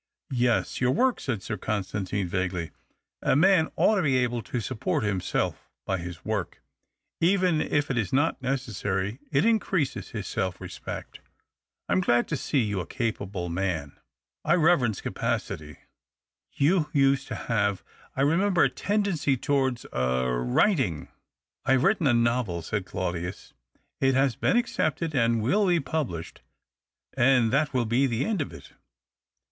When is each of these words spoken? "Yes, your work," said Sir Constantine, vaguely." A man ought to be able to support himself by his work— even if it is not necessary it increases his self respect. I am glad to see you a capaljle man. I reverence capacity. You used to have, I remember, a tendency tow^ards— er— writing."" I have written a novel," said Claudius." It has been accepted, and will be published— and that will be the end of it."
"Yes, 0.31 0.81
your 0.81 0.89
work," 0.89 1.19
said 1.19 1.43
Sir 1.43 1.57
Constantine, 1.57 2.27
vaguely." 2.27 2.71
A 3.21 3.35
man 3.35 3.69
ought 3.75 3.97
to 3.97 4.01
be 4.01 4.17
able 4.17 4.41
to 4.41 4.59
support 4.59 5.03
himself 5.03 5.69
by 5.85 5.99
his 5.99 6.25
work— 6.25 6.59
even 7.21 7.61
if 7.61 7.91
it 7.91 7.99
is 7.99 8.11
not 8.11 8.41
necessary 8.41 9.19
it 9.31 9.45
increases 9.45 10.09
his 10.09 10.25
self 10.25 10.59
respect. 10.59 11.19
I 11.87 11.93
am 11.93 12.01
glad 12.01 12.27
to 12.29 12.35
see 12.35 12.61
you 12.63 12.79
a 12.79 12.87
capaljle 12.87 13.51
man. 13.53 13.99
I 14.43 14.55
reverence 14.55 15.01
capacity. 15.01 15.77
You 16.51 16.89
used 16.93 17.27
to 17.27 17.35
have, 17.35 17.83
I 18.15 18.21
remember, 18.23 18.63
a 18.63 18.69
tendency 18.69 19.37
tow^ards— 19.37 19.85
er— 19.93 20.43
writing."" 20.43 21.09
I 21.67 21.73
have 21.73 21.83
written 21.83 22.07
a 22.07 22.13
novel," 22.15 22.63
said 22.63 22.87
Claudius." 22.87 23.53
It 24.01 24.15
has 24.15 24.35
been 24.35 24.57
accepted, 24.57 25.13
and 25.13 25.43
will 25.43 25.67
be 25.67 25.79
published— 25.79 26.41
and 27.15 27.53
that 27.53 27.71
will 27.71 27.85
be 27.85 28.07
the 28.07 28.25
end 28.25 28.41
of 28.41 28.51
it." 28.51 28.71